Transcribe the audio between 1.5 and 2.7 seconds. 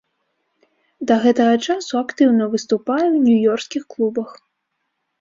часу актыўна